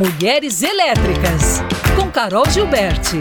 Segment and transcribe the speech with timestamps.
[0.00, 1.60] Mulheres Elétricas,
[1.94, 3.18] com Carol Gilberti.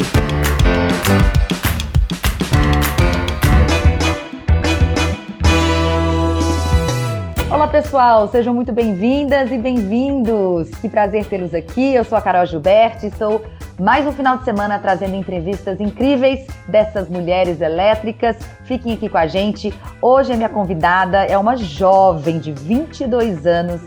[7.52, 10.70] Olá pessoal, sejam muito bem-vindas e bem-vindos.
[10.80, 11.96] Que prazer tê-los aqui.
[11.96, 13.44] Eu sou a Carol Gilberti, estou
[13.78, 18.38] mais um final de semana trazendo entrevistas incríveis dessas mulheres elétricas.
[18.64, 19.74] Fiquem aqui com a gente.
[20.02, 23.82] Hoje a minha convidada é uma jovem de 22 anos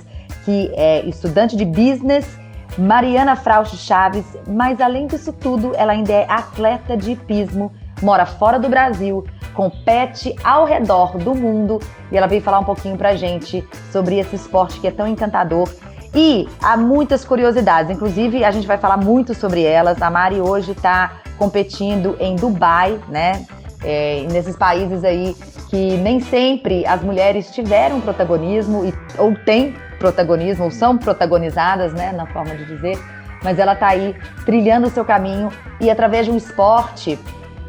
[0.44, 2.41] que é estudante de business,
[2.78, 8.58] Mariana Frausch Chaves, mas além disso tudo, ela ainda é atleta de hipismo, mora fora
[8.58, 11.78] do Brasil, compete ao redor do mundo
[12.10, 15.68] e ela veio falar um pouquinho pra gente sobre esse esporte que é tão encantador
[16.14, 20.00] e há muitas curiosidades, inclusive a gente vai falar muito sobre elas.
[20.02, 23.46] A Mari hoje está competindo em Dubai, né?
[23.84, 25.34] É, nesses países aí
[25.68, 32.10] que nem sempre as mulheres tiveram protagonismo e, ou têm protagonismo, ou são protagonizadas, né,
[32.10, 32.98] na forma de dizer,
[33.40, 35.48] mas ela está aí trilhando o seu caminho
[35.80, 37.16] e através de um esporte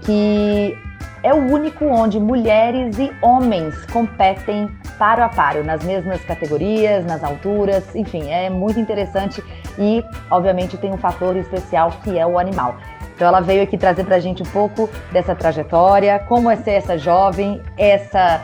[0.01, 0.75] que
[1.21, 4.67] é o único onde mulheres e homens competem
[4.97, 9.43] paro a paro, nas mesmas categorias, nas alturas, enfim, é muito interessante
[9.77, 12.75] e, obviamente, tem um fator especial que é o animal.
[13.15, 16.97] Então ela veio aqui trazer pra gente um pouco dessa trajetória, como é ser essa
[16.97, 18.41] jovem, essa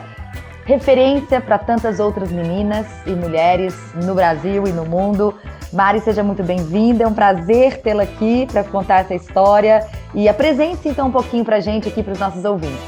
[0.70, 3.74] referência para tantas outras meninas e mulheres
[4.06, 5.34] no Brasil e no mundo.
[5.72, 10.90] Mari, seja muito bem-vinda, é um prazer tê-la aqui para contar essa história e apresente-se
[10.90, 12.78] então um pouquinho para a gente aqui para os nossos ouvintes.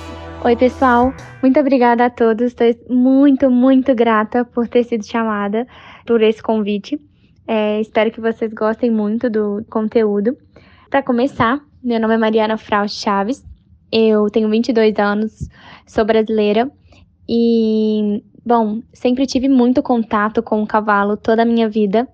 [0.45, 5.67] Oi, pessoal, muito obrigada a todos, estou muito, muito grata por ter sido chamada
[6.07, 7.01] por esse convite.
[7.49, 10.37] É, espero que vocês gostem muito do conteúdo.
[10.89, 13.45] Para começar, meu nome é Mariana Frau Chaves,
[13.91, 15.49] eu tenho 22 anos,
[15.85, 16.71] sou brasileira
[17.29, 22.09] e, bom, sempre tive muito contato com o cavalo toda a minha vida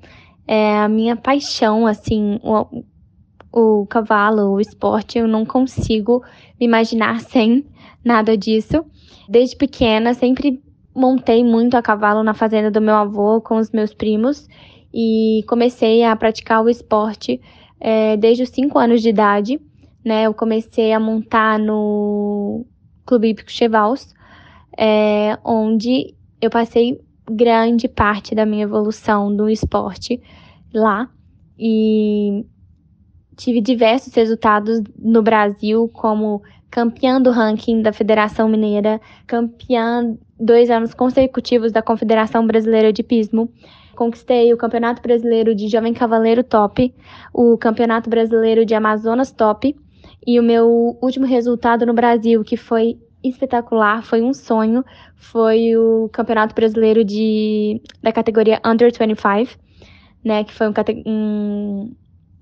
[0.48, 2.82] é a minha paixão, assim, o,
[3.52, 6.24] o cavalo, o esporte, eu não consigo
[6.58, 7.66] me imaginar sem
[8.02, 8.82] nada disso.
[9.28, 10.62] Desde pequena, sempre
[10.94, 14.48] montei muito a cavalo na fazenda do meu avô com os meus primos
[14.92, 17.38] e comecei a praticar o esporte
[17.78, 19.60] é, desde os 5 anos de idade.
[20.02, 22.64] Né, eu comecei a montar no
[23.04, 24.14] Clube Hípico Chevals,
[24.78, 30.22] é, onde eu passei grande parte da minha evolução do esporte
[30.72, 31.10] lá
[31.58, 32.46] e
[33.36, 36.40] tive diversos resultados no Brasil, como
[36.70, 43.50] campeã do ranking da Federação Mineira, campeã dois anos consecutivos da Confederação Brasileira de Pismo.
[43.96, 46.94] Conquistei o Campeonato Brasileiro de Jovem Cavaleiro Top,
[47.34, 49.74] o Campeonato Brasileiro de Amazonas Top
[50.24, 52.96] e o meu último resultado no Brasil, que foi
[53.30, 54.84] espetacular, foi um sonho,
[55.16, 59.58] foi o Campeonato Brasileiro de, da categoria Under 25,
[60.24, 60.66] né, que foi
[61.06, 61.92] um,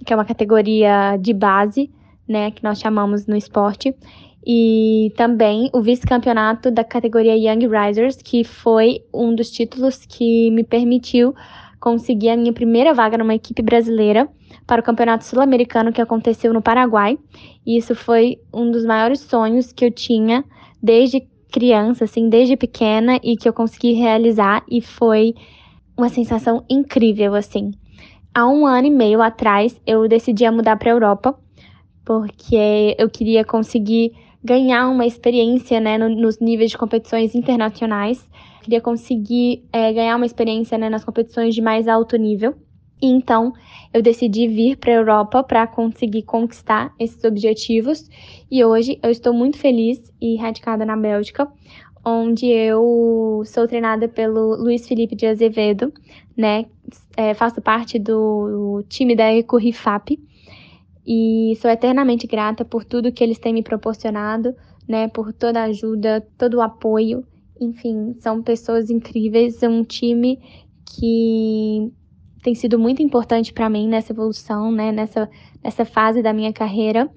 [0.05, 1.91] que é uma categoria de base,
[2.29, 3.95] né, que nós chamamos no esporte,
[4.47, 10.63] e também o vice-campeonato da categoria Young Risers, que foi um dos títulos que me
[10.63, 11.35] permitiu
[11.81, 14.29] conseguir a minha primeira vaga numa equipe brasileira
[14.67, 17.19] para o Campeonato Sul-Americano que aconteceu no Paraguai.
[17.65, 20.45] E isso foi um dos maiores sonhos que eu tinha
[20.87, 21.21] desde
[21.51, 25.35] criança, assim, desde pequena e que eu consegui realizar e foi
[25.99, 27.73] uma sensação incrível, assim.
[28.33, 31.37] Há um ano e meio atrás, eu decidi mudar para a Europa,
[32.05, 34.13] porque eu queria conseguir
[34.45, 38.25] ganhar uma experiência né, no, nos níveis de competições internacionais.
[38.63, 42.55] queria conseguir é, ganhar uma experiência né, nas competições de mais alto nível.
[43.01, 43.53] Então
[43.93, 48.09] eu decidi vir para a Europa para conseguir conquistar esses objetivos.
[48.51, 51.51] E hoje eu estou muito feliz e radicada na Bélgica,
[52.05, 55.93] onde eu sou treinada pelo Luiz Felipe de Azevedo,
[56.37, 56.67] né?
[57.17, 60.19] É, faço parte do time da Ecurifap
[61.07, 64.55] e sou eternamente grata por tudo que eles têm me proporcionado,
[64.89, 65.09] né?
[65.09, 67.25] Por toda a ajuda, todo o apoio.
[67.61, 70.39] Enfim, são pessoas incríveis, é um time
[70.85, 71.91] que
[72.47, 74.93] tem sido muito importante para mim nessa evolução, né?
[74.93, 75.29] Nessa,
[75.65, 77.11] nessa fase da minha carreira.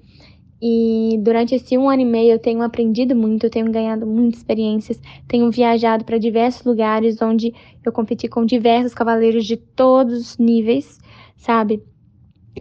[0.60, 4.40] E durante esse um ano e meio eu tenho aprendido muito, eu tenho ganhado muitas
[4.40, 7.54] experiências, tenho viajado para diversos lugares onde
[7.86, 10.98] eu competi com diversos cavaleiros de todos os níveis,
[11.36, 11.80] sabe?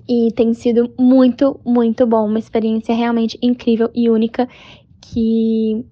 [0.08, 4.48] E tem sido muito, muito bom, uma experiência realmente incrível e única
[5.02, 5.84] que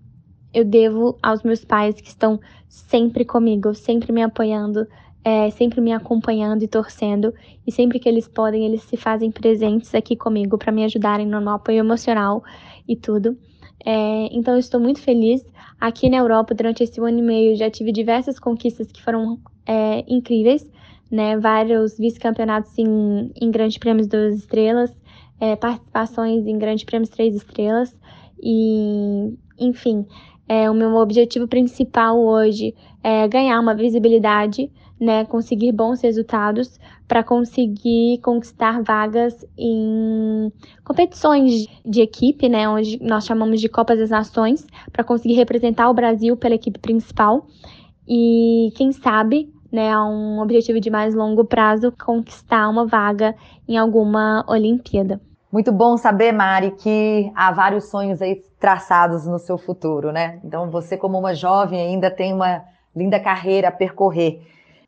[0.53, 2.39] eu devo aos meus pais que estão
[2.69, 4.85] sempre comigo, sempre me apoiando,
[5.27, 7.33] é, sempre me acompanhando e torcendo.
[7.65, 11.41] E sempre que eles podem, eles se fazem presentes aqui comigo para me ajudarem no,
[11.41, 12.41] no apoio emocional
[12.87, 13.37] e tudo.
[13.85, 15.45] É, então eu estou muito feliz.
[15.81, 20.05] Aqui na Europa, durante esse ano e meio, já tive diversas conquistas que foram é,
[20.07, 20.65] incríveis,
[21.11, 21.37] né?
[21.37, 24.95] Vários vice-campeonatos em, em Grande Prêmios Duas Estrelas,
[25.41, 27.93] é, participações em Grande Prêmios Três Estrelas
[28.41, 30.05] e, enfim,
[30.47, 32.73] é, o meu objetivo principal hoje
[33.03, 35.25] é ganhar uma visibilidade, né?
[35.25, 40.51] Conseguir bons resultados para conseguir conquistar vagas em
[40.83, 45.93] competições de equipe, né, onde nós chamamos de Copas das Nações, para conseguir representar o
[45.93, 47.47] Brasil pela equipe principal
[48.07, 53.35] e quem sabe, né, um objetivo de mais longo prazo, conquistar uma vaga
[53.67, 55.21] em alguma Olimpíada.
[55.51, 60.41] Muito bom saber, Mari, que há vários sonhos aí traçados no seu futuro, né?
[60.43, 62.63] Então você como uma jovem ainda tem uma
[62.93, 64.41] linda carreira a percorrer.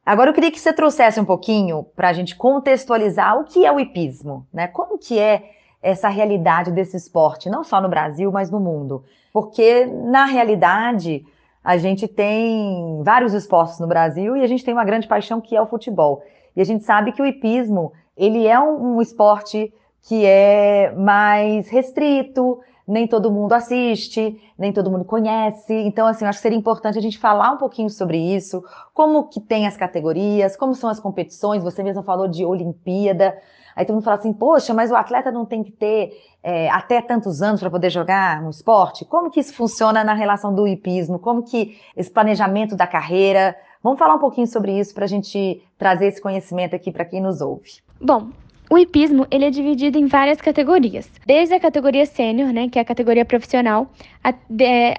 [0.06, 3.72] Agora eu queria que você trouxesse um pouquinho para a gente contextualizar o que é
[3.72, 4.68] o hipismo, né?
[4.68, 5.52] Como que é
[5.82, 9.04] essa realidade desse esporte, não só no Brasil, mas no mundo.
[9.32, 11.26] Porque, na realidade,
[11.64, 15.56] a gente tem vários esportes no Brasil e a gente tem uma grande paixão que
[15.56, 16.24] é o futebol.
[16.56, 19.72] E a gente sabe que o hipismo, ele é um, um esporte
[20.02, 25.74] que é mais restrito, nem todo mundo assiste, nem todo mundo conhece.
[25.74, 28.64] Então, assim, acho que seria importante a gente falar um pouquinho sobre isso,
[28.94, 33.38] como que tem as categorias, como são as competições, você mesmo falou de Olimpíada.
[33.76, 36.12] Aí todo mundo fala assim, poxa, mas o atleta não tem que ter
[36.44, 39.06] é, até tantos anos para poder jogar um esporte?
[39.06, 41.20] Como que isso funciona na relação do hipismo?
[41.20, 43.56] Como que esse planejamento da carreira?
[43.82, 47.22] Vamos falar um pouquinho sobre isso para a gente trazer esse conhecimento aqui para quem
[47.22, 47.82] nos ouve.
[48.02, 48.30] Bom,
[48.70, 52.82] o hipismo ele é dividido em várias categorias, desde a categoria sênior, né, que é
[52.82, 53.92] a categoria profissional,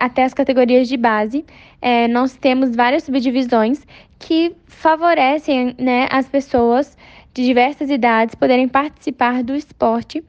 [0.01, 1.45] até as categorias de base.
[1.81, 3.87] É, nós temos várias subdivisões
[4.19, 6.97] que favorecem né, as pessoas
[7.33, 10.25] de diversas idades poderem participar do esporte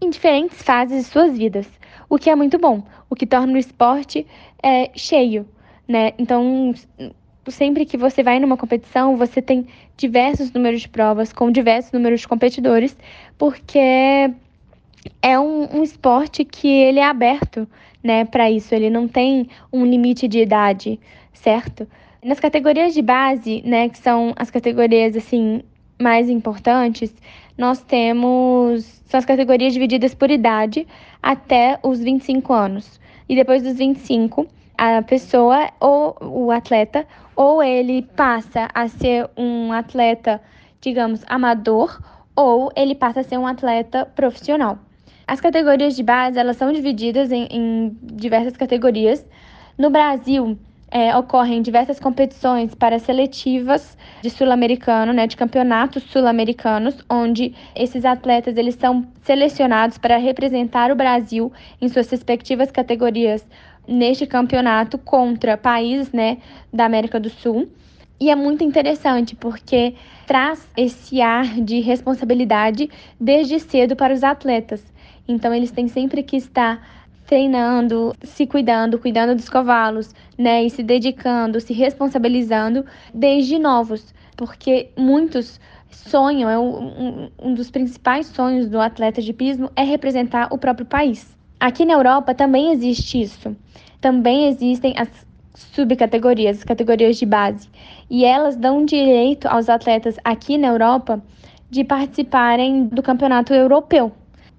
[0.00, 1.68] em diferentes fases de suas vidas,
[2.08, 4.26] o que é muito bom, o que torna o esporte
[4.62, 5.46] é, cheio,
[5.86, 6.12] né?
[6.18, 6.74] Então
[7.50, 12.20] sempre que você vai numa competição, você tem diversos números de provas com diversos números
[12.20, 12.96] de competidores,
[13.36, 13.78] porque
[15.22, 17.68] é um, um esporte que ele é aberto,
[18.02, 18.74] né, para isso.
[18.74, 21.00] Ele não tem um limite de idade,
[21.32, 21.86] certo?
[22.22, 25.62] Nas categorias de base, né, que são as categorias assim
[26.00, 27.14] mais importantes,
[27.56, 30.88] nós temos são as categorias divididas por idade
[31.22, 33.00] até os 25 anos.
[33.28, 37.06] E depois dos 25, a pessoa ou o atleta
[37.36, 40.40] ou ele passa a ser um atleta,
[40.80, 42.00] digamos, amador,
[42.36, 44.78] ou ele passa a ser um atleta profissional.
[45.26, 49.24] As categorias de base elas são divididas em, em diversas categorias.
[49.78, 50.58] No Brasil,
[50.90, 58.56] é, ocorrem diversas competições para seletivas de sul-americano, né, de campeonatos sul-americanos, onde esses atletas
[58.56, 63.44] eles são selecionados para representar o Brasil em suas respectivas categorias
[63.86, 66.38] neste campeonato contra países né,
[66.72, 67.68] da América do Sul.
[68.20, 69.94] E é muito interessante porque
[70.26, 72.88] traz esse ar de responsabilidade
[73.20, 74.82] desde cedo para os atletas.
[75.26, 80.82] Então eles têm sempre que estar treinando, se cuidando, cuidando dos cavalos, né, e se
[80.82, 85.58] dedicando, se responsabilizando desde novos, porque muitos
[85.90, 90.86] sonham, é um, um dos principais sonhos do atleta de pismo é representar o próprio
[90.86, 91.33] país.
[91.58, 93.56] Aqui na Europa também existe isso.
[94.00, 95.08] Também existem as
[95.54, 97.68] subcategorias, as categorias de base,
[98.10, 101.22] e elas dão direito aos atletas aqui na Europa
[101.70, 104.12] de participarem do campeonato europeu,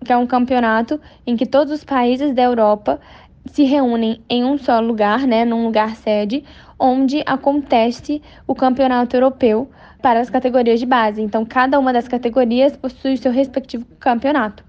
[0.04, 3.00] que é um campeonato em que todos os países da Europa
[3.46, 6.44] se reúnem em um só lugar, né, num lugar sede,
[6.80, 9.70] onde acontece o campeonato europeu
[10.02, 11.22] para as categorias de base.
[11.22, 14.64] Então, cada uma das categorias possui seu respectivo campeonato.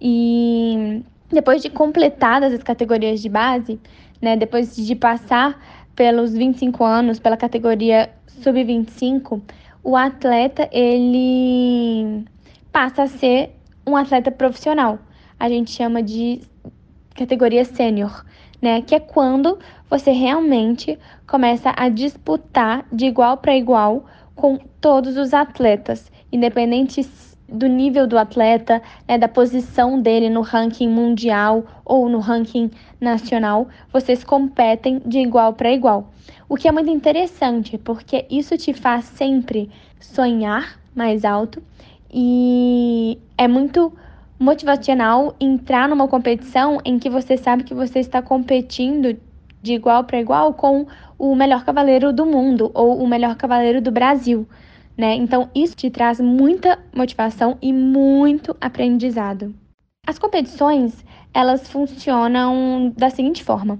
[0.00, 3.80] E depois de completadas as categorias de base,
[4.20, 5.58] né, depois de passar
[5.94, 9.40] pelos 25 anos, pela categoria sub-25,
[9.82, 12.24] o atleta ele
[12.72, 13.54] passa a ser
[13.86, 14.98] um atleta profissional.
[15.38, 16.40] A gente chama de
[17.14, 18.24] categoria sênior,
[18.60, 25.16] né, que é quando você realmente começa a disputar de igual para igual com todos
[25.16, 27.06] os atletas, independente
[27.48, 32.70] do nível do atleta, né, da posição dele no ranking mundial ou no ranking
[33.00, 36.10] nacional, vocês competem de igual para igual.
[36.48, 39.70] O que é muito interessante, porque isso te faz sempre
[40.00, 41.62] sonhar mais alto
[42.12, 43.92] e é muito
[44.38, 49.16] motivacional entrar numa competição em que você sabe que você está competindo
[49.62, 50.86] de igual para igual com
[51.18, 54.46] o melhor cavaleiro do mundo ou o melhor cavaleiro do Brasil
[54.96, 55.14] né?
[55.14, 59.54] Então isso te traz muita motivação e muito aprendizado.
[60.06, 63.78] As competições, elas funcionam da seguinte forma: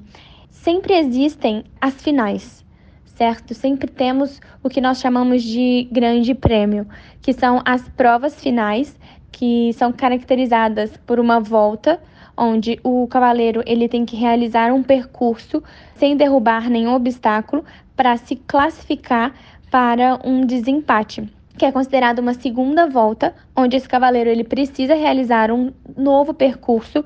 [0.51, 2.65] sempre existem as finais,
[3.05, 3.55] certo?
[3.55, 6.87] Sempre temos o que nós chamamos de grande prêmio,
[7.21, 8.99] que são as provas finais,
[9.31, 12.01] que são caracterizadas por uma volta
[12.37, 15.63] onde o cavaleiro ele tem que realizar um percurso
[15.95, 17.65] sem derrubar nenhum obstáculo
[17.97, 19.33] para se classificar
[19.75, 21.29] para um desempate,
[21.59, 27.05] que é considerado uma segunda volta, onde esse cavaleiro ele precisa realizar um novo percurso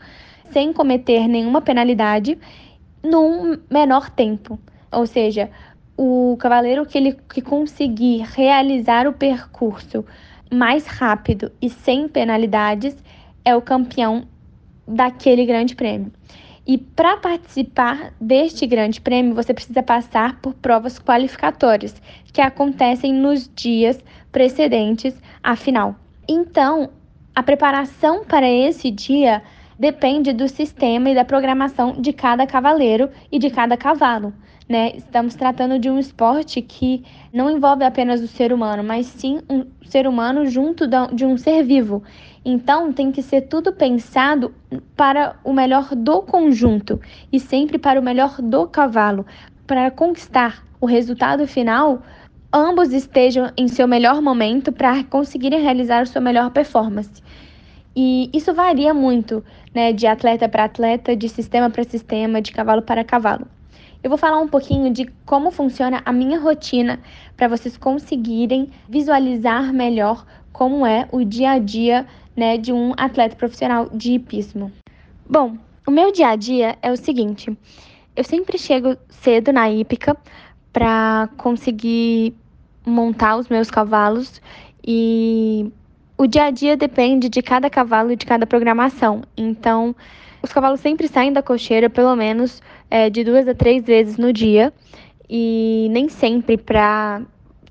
[0.51, 2.39] sem cometer nenhuma penalidade
[3.03, 4.59] num menor tempo.
[4.93, 5.49] Ou seja,
[5.97, 10.05] o cavaleiro que ele que conseguir realizar o percurso
[10.53, 12.95] mais rápido e sem penalidades
[13.47, 14.25] é o campeão
[14.87, 16.13] daquele grande prêmio.
[16.69, 21.95] E para participar deste grande prêmio, você precisa passar por provas qualificatórias,
[22.31, 23.99] que acontecem nos dias
[24.31, 25.97] precedentes à final.
[26.29, 26.91] Então,
[27.35, 29.43] a preparação para esse dia
[29.79, 34.35] depende do sistema e da programação de cada cavaleiro e de cada cavalo.
[34.69, 34.93] Né?
[34.97, 39.65] Estamos tratando de um esporte que não envolve apenas o ser humano, mas sim um
[39.87, 40.85] ser humano junto
[41.15, 42.03] de um ser vivo.
[42.45, 44.55] Então, tem que ser tudo pensado
[44.95, 47.01] para o melhor do conjunto
[47.33, 49.25] e sempre para o melhor do cavalo,
[49.67, 52.03] para conquistar o resultado final.
[52.53, 57.23] Ambos estejam em seu melhor momento para conseguirem realizar sua melhor performance.
[57.97, 59.43] E isso varia muito,
[59.75, 63.47] né, de atleta para atleta, de sistema para sistema, de cavalo para cavalo.
[64.03, 67.01] Eu vou falar um pouquinho de como funciona a minha rotina
[67.37, 73.35] para vocês conseguirem visualizar melhor como é o dia a dia né, de um atleta
[73.35, 74.71] profissional de hipismo.
[75.29, 77.57] Bom, o meu dia a dia é o seguinte:
[78.15, 80.17] eu sempre chego cedo na hípica
[80.73, 82.35] para conseguir
[82.87, 84.41] montar os meus cavalos
[84.87, 85.71] e
[86.17, 89.23] o dia a dia depende de cada cavalo e de cada programação.
[89.37, 89.95] Então,
[90.43, 94.33] os cavalos sempre saem da cocheira pelo menos é, de duas a três vezes no
[94.33, 94.73] dia.
[95.29, 97.23] E nem sempre para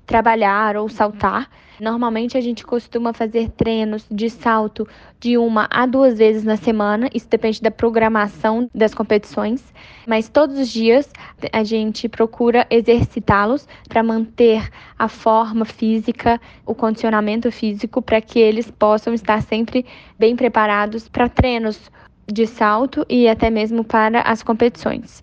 [0.08, 1.50] trabalhar ou saltar.
[1.78, 4.88] Normalmente a gente costuma fazer treinos de salto
[5.20, 9.62] de uma a duas vezes na semana, isso depende da programação das competições,
[10.06, 11.08] mas todos os dias
[11.52, 18.68] a gente procura exercitá-los para manter a forma física, o condicionamento físico, para que eles
[18.70, 19.86] possam estar sempre
[20.18, 21.90] bem preparados para treinos
[22.30, 25.20] de salto e até mesmo para as competições.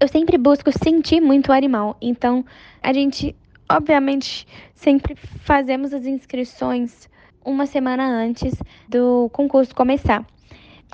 [0.00, 2.44] Eu sempre busco sentir muito o animal, então
[2.82, 3.36] a gente
[3.70, 7.08] obviamente, sempre fazemos as inscrições
[7.44, 8.54] uma semana antes
[8.88, 10.26] do concurso começar.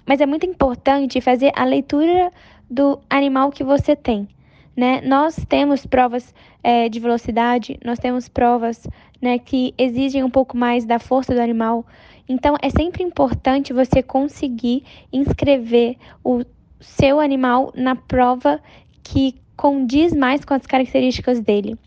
[0.04, 2.30] Mas é muito importante fazer a leitura
[2.70, 4.28] do animal que você tem.
[4.76, 5.00] Né?
[5.00, 8.86] Nós temos provas é, de velocidade, nós temos provas
[9.22, 11.84] né, que exigem um pouco mais da força do animal.
[12.28, 16.42] Então, é sempre importante você conseguir inscrever o
[16.80, 18.60] seu animal na prova
[19.02, 21.78] que condiz mais com as características dele.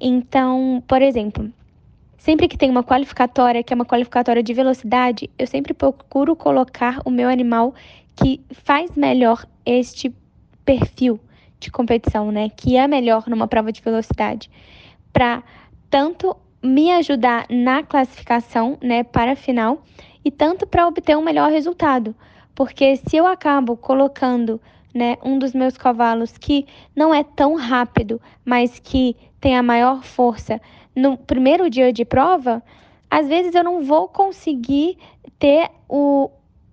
[0.00, 1.52] Então, por exemplo,
[2.18, 7.00] sempre que tem uma qualificatória, que é uma qualificatória de velocidade, eu sempre procuro colocar
[7.04, 7.74] o meu animal
[8.16, 10.12] que faz melhor este
[10.64, 11.20] perfil
[11.60, 12.48] de competição, né?
[12.48, 14.50] Que é melhor numa prova de velocidade,
[15.12, 15.42] para
[15.88, 19.82] tanto me ajudar na classificação, né, para a final,
[20.24, 22.14] e tanto para obter um melhor resultado.
[22.54, 24.60] Porque se eu acabo colocando
[24.94, 30.02] né, um dos meus cavalos que não é tão rápido, mas que tem a maior
[30.02, 30.60] força
[30.94, 32.62] no primeiro dia de prova,
[33.10, 34.96] às vezes eu não vou conseguir
[35.38, 36.30] ter o,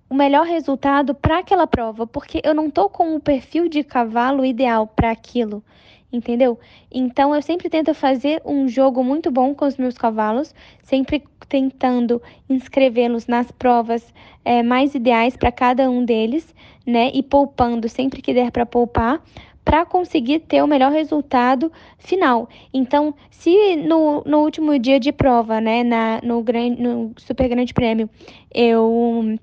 [0.09, 4.45] o melhor resultado para aquela prova, porque eu não estou com o perfil de cavalo
[4.45, 5.63] ideal para aquilo,
[6.11, 6.59] entendeu?
[6.91, 12.21] Então eu sempre tento fazer um jogo muito bom com os meus cavalos, sempre tentando
[12.49, 14.13] inscrevê-los nas provas
[14.43, 16.53] é, mais ideais para cada um deles,
[16.85, 17.11] né?
[17.13, 19.21] E poupando sempre que der para poupar,
[19.63, 22.49] para conseguir ter o melhor resultado final.
[22.73, 26.43] Então, se no, no último dia de prova, né, na, no,
[26.77, 28.09] no Super Grande Prêmio,
[28.53, 29.37] eu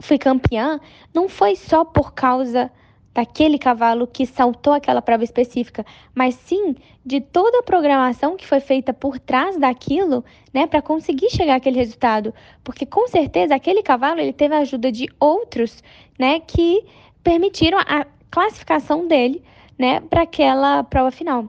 [0.00, 0.80] fui campeã,
[1.14, 2.70] não foi só por causa
[3.14, 5.84] daquele cavalo que saltou aquela prova específica,
[6.14, 11.30] mas sim de toda a programação que foi feita por trás daquilo, né, para conseguir
[11.30, 15.82] chegar àquele resultado, porque com certeza aquele cavalo ele teve a ajuda de outros,
[16.18, 16.84] né, que
[17.22, 19.42] permitiram a classificação dele,
[19.78, 21.48] né, para aquela prova final.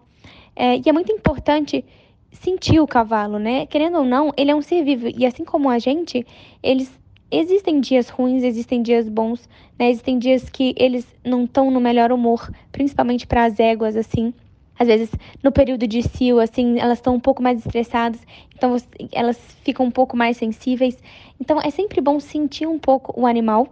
[0.55, 1.85] É, e é muito importante
[2.31, 3.65] sentir o cavalo, né?
[3.65, 6.25] Querendo ou não, ele é um ser vivo e assim como a gente,
[6.61, 6.91] eles
[7.31, 9.89] existem dias ruins, existem dias bons, né?
[9.89, 14.33] Existem dias que eles não estão no melhor humor, principalmente para as éguas, assim.
[14.77, 15.11] Às vezes,
[15.43, 18.21] no período de cio, assim, elas estão um pouco mais estressadas,
[18.55, 18.75] então
[19.11, 20.97] elas ficam um pouco mais sensíveis.
[21.39, 23.67] Então, é sempre bom sentir um pouco o animal.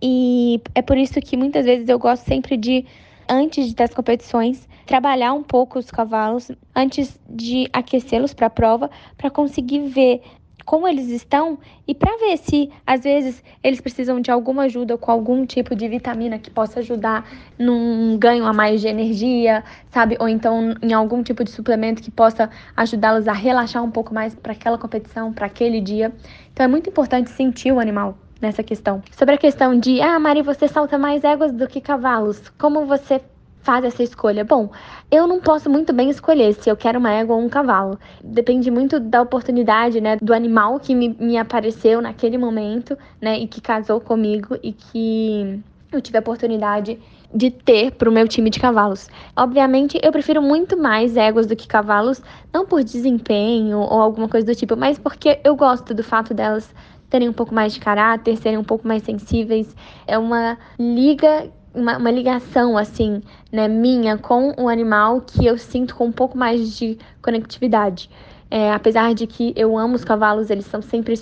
[0.00, 2.86] E é por isso que muitas vezes eu gosto sempre de
[3.28, 9.30] antes das competições, trabalhar um pouco os cavalos antes de aquecê-los para a prova, para
[9.30, 10.22] conseguir ver
[10.66, 15.10] como eles estão e para ver se às vezes eles precisam de alguma ajuda com
[15.12, 17.24] algum tipo de vitamina que possa ajudar
[17.56, 20.16] num ganho a mais de energia, sabe?
[20.20, 24.34] Ou então em algum tipo de suplemento que possa ajudá-los a relaxar um pouco mais
[24.34, 26.12] para aquela competição, para aquele dia.
[26.52, 29.02] Então é muito importante sentir o animal nessa questão.
[29.12, 32.50] Sobre a questão de, ah, Mari, você salta mais éguas do que cavalos.
[32.58, 33.20] Como você
[33.66, 34.44] faz essa escolha?
[34.44, 34.70] Bom,
[35.10, 37.98] eu não posso muito bem escolher se eu quero uma égua ou um cavalo.
[38.22, 43.48] Depende muito da oportunidade, né, do animal que me, me apareceu naquele momento, né, e
[43.48, 46.96] que casou comigo e que eu tive a oportunidade
[47.34, 49.08] de ter para o meu time de cavalos.
[49.36, 52.22] Obviamente, eu prefiro muito mais éguas do que cavalos,
[52.54, 56.72] não por desempenho ou alguma coisa do tipo, mas porque eu gosto do fato delas
[57.10, 59.74] terem um pouco mais de caráter, serem um pouco mais sensíveis.
[60.06, 65.94] É uma liga uma, uma, ligação assim, né, minha com o animal que eu sinto
[65.94, 68.10] com um pouco mais de conectividade.
[68.50, 71.14] É, apesar de que eu amo os cavalos, eles são sempre,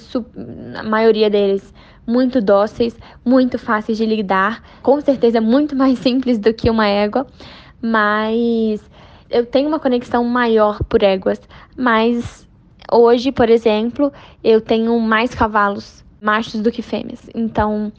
[0.77, 1.73] a maioria deles,
[2.07, 7.27] muito dóceis, muito fáceis de lidar, com certeza muito mais simples do que uma égua,
[7.83, 8.81] mas
[9.31, 11.41] eu tenho uma conexão maior por éguas.
[11.77, 12.47] Mas
[12.93, 17.29] hoje, por exemplo, eu tenho mais cavalos machos do que fêmeas.
[17.35, 17.93] Então,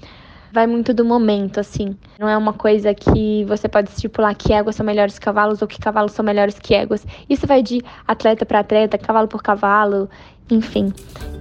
[0.56, 1.96] vai muito do momento, assim.
[2.18, 5.68] Não é uma coisa que você pode estipular que éguas são melhores que cavalos ou
[5.68, 7.06] que cavalos são melhores que éguas.
[7.30, 10.10] Isso vai de atleta para atleta, cavalo por cavalo,
[10.50, 10.94] enfim.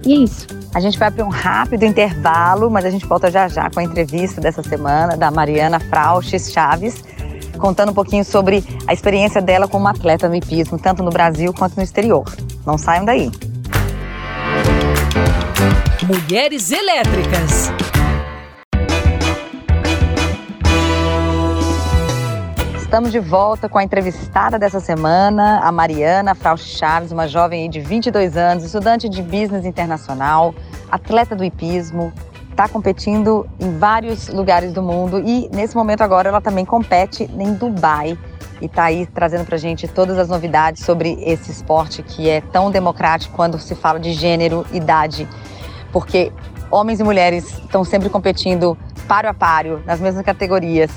[0.05, 0.47] E é isso.
[0.75, 3.83] A gente vai para um rápido intervalo, mas a gente volta já já com a
[3.83, 7.01] entrevista dessa semana da Mariana Frauches Chaves,
[7.57, 11.77] contando um pouquinho sobre a experiência dela como atleta no hipismo, tanto no Brasil quanto
[11.77, 12.25] no exterior.
[12.65, 13.31] Não saiam daí.
[16.05, 17.84] Mulheres Elétricas.
[22.95, 27.81] Estamos de volta com a entrevistada dessa semana, a Mariana Frau Chaves, uma jovem de
[27.81, 30.55] 22 anos, estudante de business internacional,
[30.89, 32.13] atleta do hipismo,
[32.49, 37.53] está competindo em vários lugares do mundo e nesse momento agora ela também compete em
[37.55, 38.17] Dubai
[38.61, 42.71] e está aí trazendo para gente todas as novidades sobre esse esporte que é tão
[42.71, 45.27] democrático quando se fala de gênero, idade,
[45.91, 46.31] porque
[46.71, 50.89] homens e mulheres estão sempre competindo páreo a páreo nas mesmas categorias.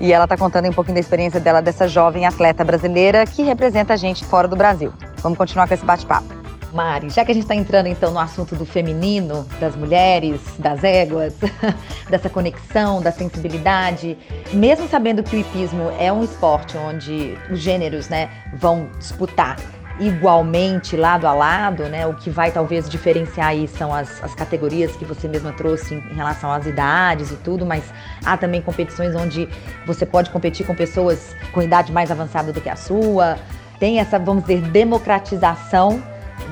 [0.00, 3.94] E ela está contando um pouquinho da experiência dela, dessa jovem atleta brasileira que representa
[3.94, 4.92] a gente fora do Brasil.
[5.18, 6.38] Vamos continuar com esse bate-papo.
[6.72, 10.84] Mari, já que a gente está entrando então no assunto do feminino, das mulheres, das
[10.84, 11.34] éguas,
[12.10, 14.18] dessa conexão, da sensibilidade,
[14.52, 19.56] mesmo sabendo que o hipismo é um esporte onde os gêneros né, vão disputar
[20.00, 22.06] igualmente lado a lado, né?
[22.06, 25.98] O que vai talvez diferenciar aí são as, as categorias que você mesma trouxe em,
[25.98, 27.84] em relação às idades e tudo, mas
[28.24, 29.48] há também competições onde
[29.86, 33.38] você pode competir com pessoas com idade mais avançada do que a sua.
[33.78, 36.02] Tem essa, vamos dizer, democratização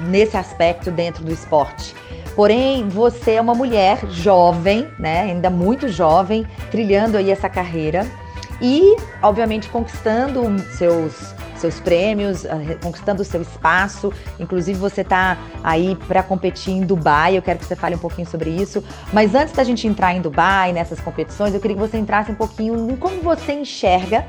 [0.09, 1.95] nesse aspecto dentro do esporte.
[2.35, 8.07] Porém, você é uma mulher jovem, né, ainda muito jovem, trilhando aí essa carreira
[8.61, 14.13] e, obviamente, conquistando seus seus prêmios, eh, conquistando o seu espaço.
[14.39, 17.37] Inclusive, você está aí para competir em Dubai.
[17.37, 18.83] Eu quero que você fale um pouquinho sobre isso.
[19.13, 22.35] Mas antes da gente entrar em Dubai, nessas competições, eu queria que você entrasse um
[22.35, 24.27] pouquinho em como você enxerga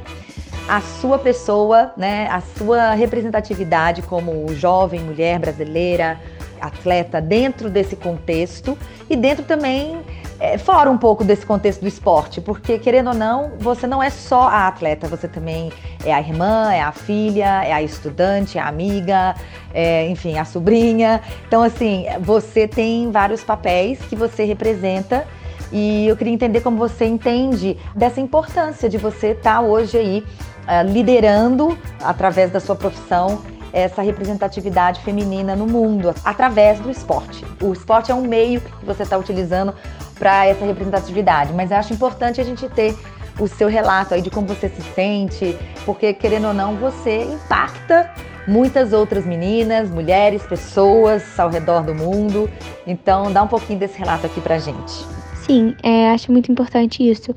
[0.67, 6.19] a sua pessoa, né, a sua representatividade como jovem mulher brasileira,
[6.59, 8.77] atleta dentro desse contexto
[9.09, 10.01] e dentro também
[10.39, 14.09] é, fora um pouco desse contexto do esporte, porque querendo ou não, você não é
[14.09, 15.71] só a atleta, você também
[16.05, 19.35] é a irmã, é a filha, é a estudante, é a amiga,
[19.73, 21.21] é, enfim, a sobrinha.
[21.47, 25.25] Então, assim, você tem vários papéis que você representa.
[25.71, 30.23] E eu queria entender como você entende dessa importância de você estar tá hoje aí
[30.63, 33.41] uh, liderando através da sua profissão
[33.73, 37.45] essa representatividade feminina no mundo através do esporte.
[37.61, 39.73] O esporte é um meio que você está utilizando
[40.17, 42.95] para essa representatividade, mas eu acho importante a gente ter
[43.39, 48.11] o seu relato aí de como você se sente, porque querendo ou não, você impacta
[48.47, 52.49] muitas outras meninas, mulheres, pessoas ao redor do mundo.
[52.85, 55.05] Então, dá um pouquinho desse relato aqui pra gente.
[55.45, 57.35] Sim, é, acho muito importante isso.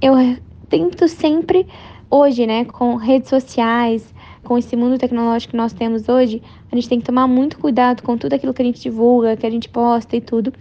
[0.00, 0.14] Eu
[0.68, 1.66] tento sempre,
[2.10, 6.88] hoje, né, com redes sociais, com esse mundo tecnológico que nós temos hoje, a gente
[6.88, 9.68] tem que tomar muito cuidado com tudo aquilo que a gente divulga, que a gente
[9.68, 10.52] posta e tudo,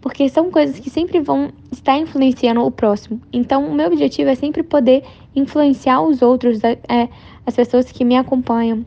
[0.00, 3.20] porque são coisas que sempre vão estar influenciando o próximo.
[3.32, 7.08] Então, o meu objetivo é sempre poder influenciar os outros, é,
[7.46, 8.84] as pessoas que me acompanham,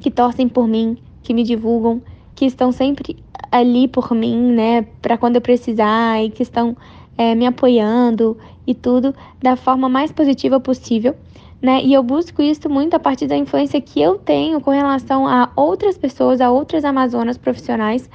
[0.00, 2.00] que torcem por mim, que me divulgam,
[2.34, 3.16] que estão sempre
[3.52, 6.76] ali por mim, né, para quando eu precisar e que estão
[7.18, 11.14] é, me apoiando e tudo da forma mais positiva possível
[11.62, 11.82] né?
[11.82, 15.50] E eu busco isso muito a partir da influência que eu tenho com relação a
[15.54, 18.08] outras pessoas, a outras amazonas profissionais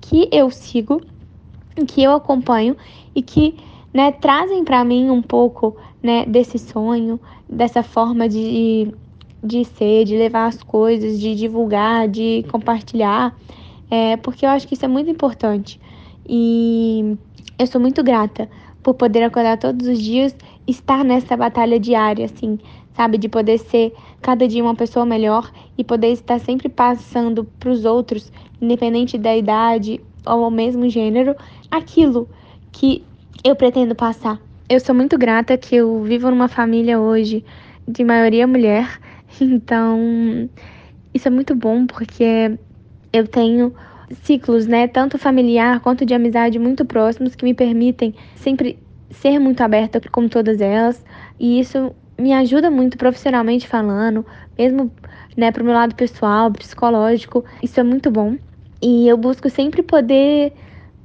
[0.00, 1.00] que eu sigo,
[1.86, 2.76] que eu acompanho
[3.14, 3.56] e que,
[3.92, 8.92] né, trazem para mim um pouco, né, desse sonho, dessa forma de
[9.42, 13.36] de ser, de levar as coisas, de divulgar, de compartilhar,
[13.90, 15.80] é, porque eu acho que isso é muito importante.
[16.28, 17.16] E
[17.58, 18.48] eu sou muito grata
[18.82, 20.34] por poder acordar todos os dias,
[20.66, 22.58] estar nessa batalha diária, assim,
[22.94, 23.18] sabe?
[23.18, 27.84] De poder ser cada dia uma pessoa melhor e poder estar sempre passando para os
[27.84, 31.34] outros, independente da idade ou mesmo gênero,
[31.72, 32.28] aquilo
[32.70, 33.02] que
[33.42, 34.38] eu pretendo passar.
[34.68, 37.42] Eu sou muito grata que eu vivo numa família hoje
[37.88, 39.00] de maioria mulher,
[39.40, 39.98] então
[41.14, 42.58] isso é muito bom porque
[43.10, 43.74] eu tenho
[44.22, 48.78] ciclos, né, tanto familiar quanto de amizade muito próximos que me permitem sempre
[49.10, 51.02] ser muito aberta com todas elas,
[51.40, 54.24] e isso me ajuda muito profissionalmente falando,
[54.58, 54.92] mesmo,
[55.34, 58.36] né, pro meu lado pessoal, psicológico, isso é muito bom.
[58.82, 60.52] E eu busco sempre poder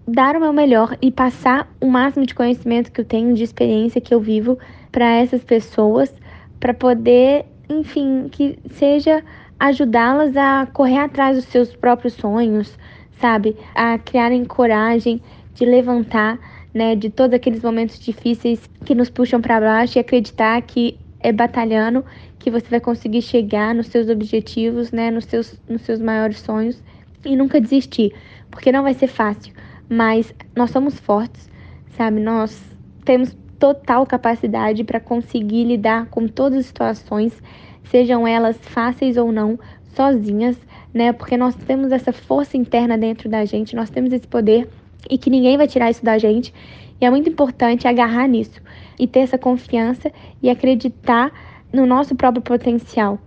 [0.08, 4.00] dar o meu melhor e passar o máximo de conhecimento que eu tenho, de experiência
[4.00, 4.58] que eu vivo
[4.92, 6.14] para essas pessoas,
[6.60, 9.22] para poder, enfim, que seja
[9.60, 12.78] ajudá-las a correr atrás dos seus próprios sonhos,
[13.20, 13.58] sabe?
[13.76, 15.22] A criarem coragem
[15.54, 16.40] de levantar,
[16.74, 21.32] né, de todos aqueles momentos difíceis que nos puxam para baixo e acreditar que é
[21.32, 22.06] batalhando
[22.38, 26.82] que você vai conseguir chegar nos seus objetivos, né, nos seus, nos seus maiores sonhos
[27.26, 28.14] e nunca desistir,
[28.50, 29.54] porque não vai ser fácil,
[29.90, 31.50] mas nós somos fortes,
[31.96, 32.20] sabe?
[32.20, 32.62] Nós
[33.06, 37.42] temos total capacidade para conseguir lidar com todas as situações,
[37.86, 39.60] sejam elas fáceis ou não,
[39.96, 40.58] sozinhas,
[40.94, 41.12] né?
[41.12, 44.70] Porque nós temos essa força interna dentro da gente, nós temos esse poder
[45.10, 46.54] e que ninguém vai tirar isso da gente.
[47.00, 48.62] E é muito importante agarrar nisso
[49.00, 51.32] e ter essa confiança e acreditar
[51.72, 53.20] no nosso próprio potencial.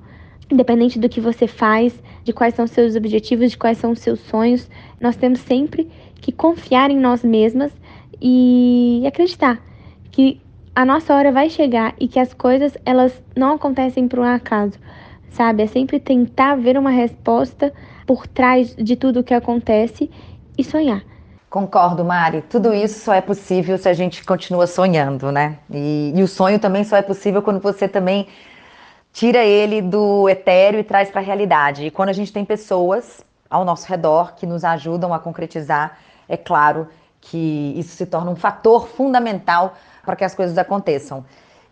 [0.51, 4.69] Independente do que você faz, de quais são seus objetivos, de quais são seus sonhos,
[5.01, 5.89] nós temos sempre
[6.21, 7.73] que confiar em nós mesmas
[8.21, 9.61] e acreditar
[10.11, 10.41] que
[10.75, 14.79] a nossa hora vai chegar e que as coisas elas não acontecem por um acaso
[15.31, 15.63] sabe?
[15.63, 17.73] É sempre tentar ver uma resposta
[18.07, 20.11] por trás de tudo o que acontece
[20.57, 21.03] e sonhar.
[21.49, 22.43] Concordo, Mari.
[22.43, 25.59] Tudo isso só é possível se a gente continua sonhando, né?
[25.71, 28.29] E, e o sonho também só é possível quando você também
[29.13, 31.87] tira ele do etéreo e traz para a realidade.
[31.87, 35.99] E quando a gente tem pessoas ao nosso redor que nos ajudam a concretizar,
[36.31, 36.89] é claro
[37.21, 41.25] que isso se torna um fator fundamental para que as coisas aconteçam.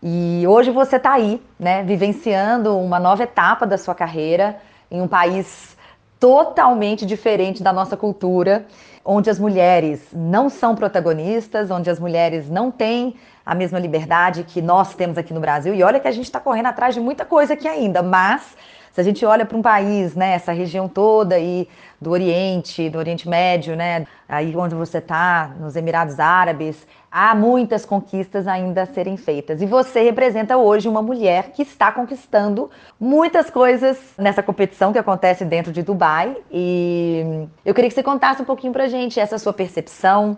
[0.03, 4.57] E hoje você está aí, né, vivenciando uma nova etapa da sua carreira
[4.91, 5.75] em um país
[6.19, 8.65] totalmente diferente da nossa cultura,
[9.03, 14.61] onde as mulheres não são protagonistas, onde as mulheres não têm a mesma liberdade que
[14.61, 15.73] nós temos aqui no Brasil.
[15.73, 18.55] E olha que a gente está correndo atrás de muita coisa aqui ainda, mas
[18.99, 21.69] se a gente olha para um país, né, essa região toda aí
[22.01, 27.85] do Oriente, do Oriente Médio, né, aí onde você está, nos Emirados Árabes, há muitas
[27.85, 29.61] conquistas ainda a serem feitas.
[29.61, 35.45] E você representa hoje uma mulher que está conquistando muitas coisas nessa competição que acontece
[35.45, 36.35] dentro de Dubai.
[36.51, 40.37] E eu queria que você contasse um pouquinho para gente essa sua percepção.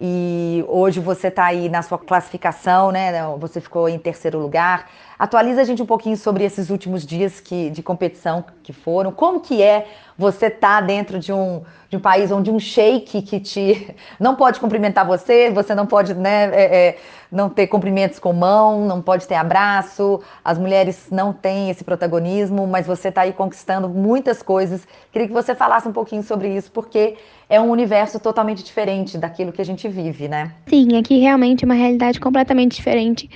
[0.00, 3.10] E hoje você está aí na sua classificação, né?
[3.38, 4.88] Você ficou em terceiro lugar.
[5.18, 9.10] Atualiza a gente um pouquinho sobre esses últimos dias que, de competição que foram.
[9.10, 13.22] Como que é você estar tá dentro de um, de um país onde um sheik
[13.22, 16.98] que te não pode cumprimentar você, você não pode né, é, é,
[17.32, 22.64] não ter cumprimentos com mão, não pode ter abraço, as mulheres não têm esse protagonismo,
[22.68, 24.86] mas você está aí conquistando muitas coisas.
[25.10, 27.16] Queria que você falasse um pouquinho sobre isso, porque
[27.48, 30.52] é um universo totalmente diferente daquilo que a gente vive, né?
[30.66, 33.30] Sim, aqui realmente é uma realidade completamente diferente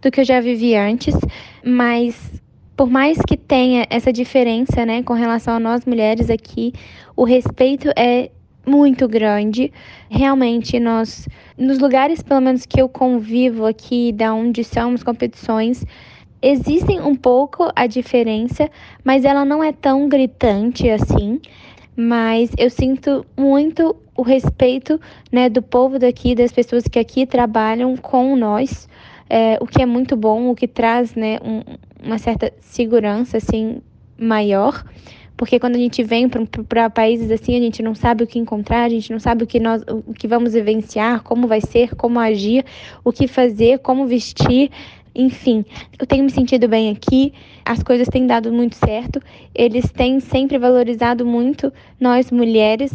[0.00, 1.14] do que eu já vivi antes,
[1.64, 2.40] mas
[2.76, 6.72] por mais que tenha essa diferença, né, com relação a nós mulheres aqui,
[7.16, 8.30] o respeito é
[8.66, 9.72] muito grande.
[10.10, 11.26] Realmente, nós,
[11.56, 15.84] nos lugares, pelo menos que eu convivo aqui, da onde são as competições,
[16.42, 18.68] existem um pouco a diferença,
[19.02, 21.40] mas ela não é tão gritante assim.
[21.96, 25.00] Mas eu sinto muito o respeito,
[25.32, 28.88] né, do povo daqui, das pessoas que aqui trabalham com nós
[29.28, 31.62] é, o que é muito bom, o que traz né, um,
[32.04, 33.80] uma certa segurança assim
[34.18, 34.84] maior,
[35.36, 38.84] porque quando a gente vem para países assim, a gente não sabe o que encontrar,
[38.84, 42.18] a gente não sabe o que nós o que vamos vivenciar, como vai ser, como
[42.18, 42.64] agir,
[43.04, 44.70] o que fazer, como vestir,
[45.16, 45.64] enfim,
[45.98, 47.32] eu tenho me sentido bem aqui,
[47.64, 49.20] as coisas têm dado muito certo,
[49.54, 52.92] eles têm sempre valorizado muito nós mulheres,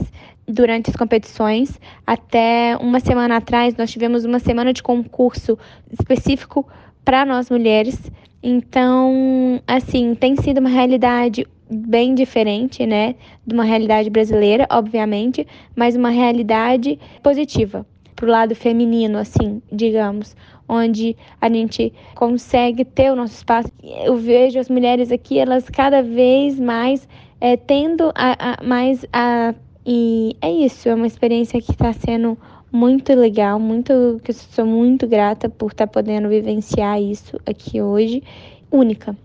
[0.48, 1.80] durante as competições.
[2.06, 5.58] Até uma semana atrás, nós tivemos uma semana de concurso
[5.92, 6.68] específico
[7.04, 8.00] para nós mulheres.
[8.44, 13.16] Então, assim, tem sido uma realidade bem diferente, né,
[13.48, 20.36] de uma realidade brasileira, obviamente, mas uma realidade positiva pro lado feminino, assim, digamos,
[20.72, 23.70] onde a gente consegue ter o nosso espaço.
[23.84, 27.06] Eu vejo as mulheres aqui, elas cada vez mais
[27.42, 29.54] é, tendo a, a, mais a
[29.86, 32.38] e é isso, é uma experiência que está sendo
[32.72, 37.82] muito legal, muito que eu sou muito grata por estar tá podendo vivenciar isso aqui
[37.82, 38.24] hoje,
[38.72, 39.18] única,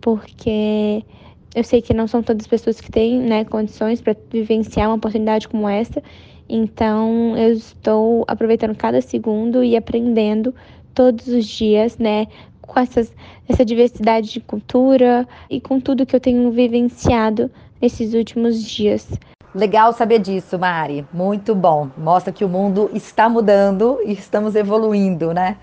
[0.00, 1.04] porque
[1.54, 4.96] eu sei que não são todas as pessoas que têm né, condições para vivenciar uma
[4.96, 6.02] oportunidade como essa.
[6.48, 10.52] Então, eu estou aproveitando cada segundo e aprendendo
[10.94, 12.26] todos os dias, né,
[12.60, 13.12] com essas,
[13.48, 17.50] essa diversidade de cultura e com tudo que eu tenho vivenciado
[17.80, 19.08] nesses últimos dias.
[19.54, 21.06] Legal saber disso, Mari.
[21.12, 21.90] Muito bom.
[21.98, 25.58] Mostra que o mundo está mudando e estamos evoluindo, né?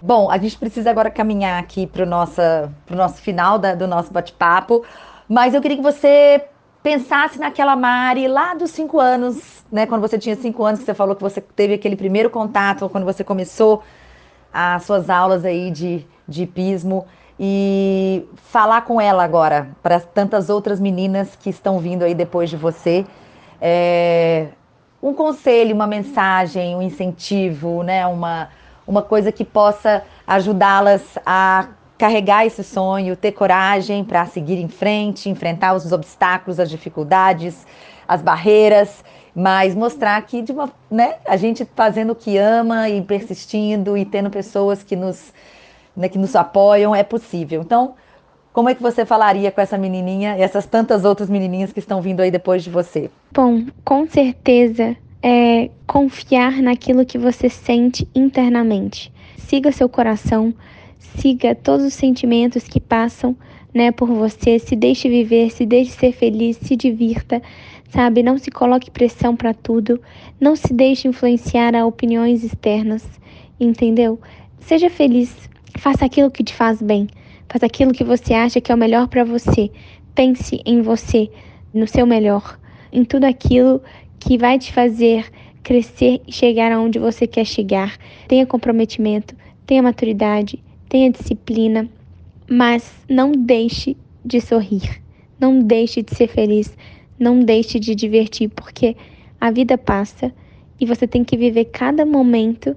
[0.00, 4.84] Bom, a gente precisa agora caminhar aqui para o nosso final da, do nosso bate-papo.
[5.28, 6.44] Mas eu queria que você
[6.82, 9.84] pensasse naquela Mari lá dos cinco anos, né?
[9.84, 13.04] Quando você tinha cinco anos, que você falou que você teve aquele primeiro contato, quando
[13.04, 13.82] você começou
[14.56, 17.06] as suas aulas aí de, de hipismo
[17.38, 22.56] e falar com ela agora, para tantas outras meninas que estão vindo aí depois de
[22.56, 23.04] você.
[23.60, 24.48] É,
[25.02, 28.06] um conselho, uma mensagem, um incentivo, né?
[28.06, 28.48] Uma,
[28.86, 35.28] uma coisa que possa ajudá-las a carregar esse sonho, ter coragem para seguir em frente,
[35.28, 37.66] enfrentar os obstáculos, as dificuldades,
[38.06, 39.04] as barreiras,
[39.36, 44.02] mas mostrar que de uma, né, a gente fazendo o que ama e persistindo e
[44.06, 45.30] tendo pessoas que nos,
[45.94, 47.60] né, que nos apoiam é possível.
[47.60, 47.94] Então,
[48.50, 52.00] como é que você falaria com essa menininha e essas tantas outras menininhas que estão
[52.00, 53.10] vindo aí depois de você?
[53.30, 59.12] Bom, com certeza é confiar naquilo que você sente internamente.
[59.36, 60.54] Siga seu coração,
[60.98, 63.36] siga todos os sentimentos que passam,
[63.74, 67.42] né, por você, se deixe viver, se deixe ser feliz, se divirta,
[67.90, 68.22] sabe?
[68.22, 70.00] Não se coloque pressão para tudo,
[70.40, 73.04] não se deixe influenciar a opiniões externas,
[73.58, 74.20] entendeu?
[74.60, 75.34] Seja feliz,
[75.78, 77.08] faça aquilo que te faz bem,
[77.48, 79.70] faça aquilo que você acha que é o melhor para você.
[80.14, 81.30] Pense em você,
[81.72, 82.58] no seu melhor,
[82.92, 83.82] em tudo aquilo
[84.18, 85.26] que vai te fazer
[85.66, 87.98] crescer e chegar aonde você quer chegar.
[88.28, 89.34] Tenha comprometimento,
[89.66, 91.88] tenha maturidade, tenha disciplina,
[92.48, 95.02] mas não deixe de sorrir,
[95.40, 96.76] não deixe de ser feliz,
[97.18, 98.96] não deixe de divertir, porque
[99.40, 100.32] a vida passa
[100.80, 102.76] e você tem que viver cada momento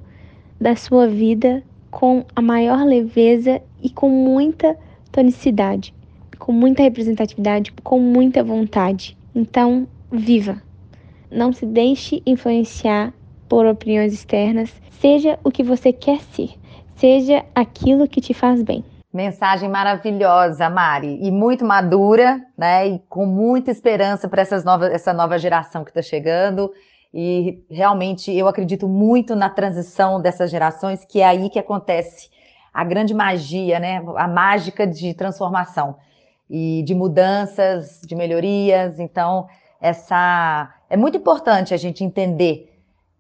[0.60, 4.78] da sua vida com a maior leveza e com muita
[5.12, 5.94] tonicidade,
[6.38, 9.18] com muita representatividade, com muita vontade.
[9.34, 10.62] Então, viva.
[11.32, 13.14] Não se deixe influenciar
[13.48, 14.72] por opiniões externas.
[15.00, 16.52] Seja o que você quer ser.
[16.96, 18.84] Seja aquilo que te faz bem.
[19.12, 22.88] Mensagem maravilhosa, Mari, e muito madura, né?
[22.88, 26.72] E com muita esperança para essas novas, essa nova geração que está chegando.
[27.12, 32.30] E realmente eu acredito muito na transição dessas gerações, que é aí que acontece
[32.72, 34.04] a grande magia, né?
[34.16, 35.96] A mágica de transformação
[36.48, 39.00] e de mudanças, de melhorias.
[39.00, 39.48] Então,
[39.82, 42.72] essa é muito importante a gente entender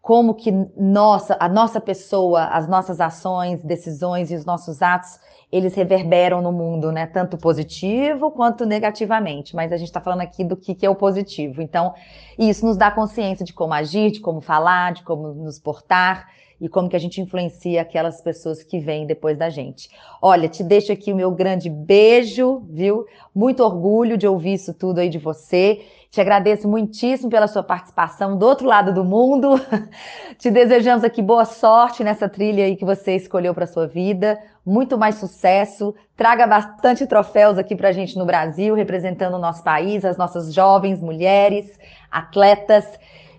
[0.02, 5.20] como que nossa, a nossa pessoa, as nossas ações, decisões e os nossos atos,
[5.52, 7.08] eles reverberam no mundo, né?
[7.08, 9.56] Tanto positivo quanto negativamente.
[9.56, 11.62] Mas a gente está falando aqui do que, que é o positivo.
[11.62, 11.94] Então,
[12.38, 16.28] isso nos dá consciência de como agir, de como falar, de como nos portar
[16.60, 19.90] e como que a gente influencia aquelas pessoas que vêm depois da gente.
[20.22, 23.06] Olha, te deixo aqui o meu grande beijo, viu?
[23.34, 25.82] Muito orgulho de ouvir isso tudo aí de você.
[26.12, 29.62] Te agradeço muitíssimo pela sua participação do outro lado do mundo.
[30.40, 34.40] Te desejamos aqui boa sorte nessa trilha aí que você escolheu para sua vida.
[34.66, 35.94] Muito mais sucesso.
[36.18, 40.52] Traga bastante troféus aqui para a gente no Brasil, representando o nosso país, as nossas
[40.52, 42.86] jovens mulheres, atletas.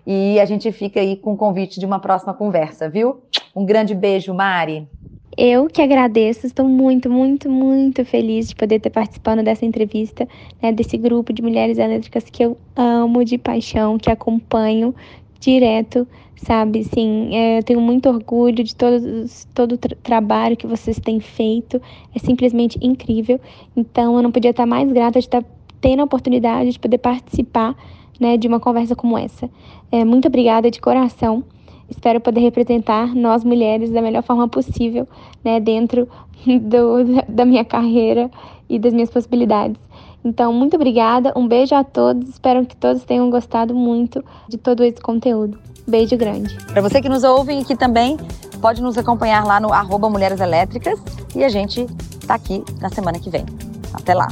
[0.05, 3.21] E a gente fica aí com o convite de uma próxima conversa, viu?
[3.55, 4.87] Um grande beijo, Mari.
[5.37, 10.27] Eu que agradeço, estou muito, muito, muito feliz de poder ter participando dessa entrevista,
[10.61, 14.93] né, desse grupo de mulheres elétricas que eu amo de paixão, que acompanho
[15.39, 16.83] direto, sabe?
[16.83, 21.19] Sim, é, eu tenho muito orgulho de todos, todo o tra trabalho que vocês têm
[21.19, 21.81] feito,
[22.13, 23.39] é simplesmente incrível.
[23.75, 25.43] Então, eu não podia estar mais grata de estar
[25.79, 27.75] tendo a oportunidade de poder participar
[28.21, 29.49] né, de uma conversa como essa.
[29.91, 31.43] É, muito obrigada de coração.
[31.89, 35.07] Espero poder representar nós mulheres da melhor forma possível,
[35.43, 36.07] né, dentro
[36.45, 38.29] do, da minha carreira
[38.69, 39.81] e das minhas possibilidades.
[40.23, 44.83] Então, muito obrigada, um beijo a todos, espero que todos tenham gostado muito de todo
[44.83, 45.57] esse conteúdo.
[45.87, 46.55] Beijo grande.
[46.67, 48.17] Para você que nos ouve que também
[48.61, 51.01] pode nos acompanhar lá no arroba Mulheres Elétricas
[51.35, 53.43] e a gente estar tá aqui na semana que vem.
[53.91, 54.27] Até lá!